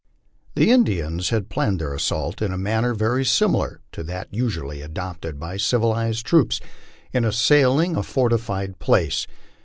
The 0.55 0.71
Indians 0.71 1.29
had 1.29 1.47
planned 1.51 1.79
their 1.79 1.93
assault 1.93 2.41
in 2.41 2.51
a 2.51 2.57
manner 2.57 2.95
very 2.95 3.23
similar 3.23 3.81
to 3.91 4.01
that 4.05 4.33
usually 4.33 4.81
adopted 4.81 5.39
by 5.39 5.57
civilized 5.57 6.25
troops 6.25 6.59
in 7.13 7.23
assailing 7.23 7.95
a 7.95 8.01
fortified 8.01 8.79
place. 8.79 9.27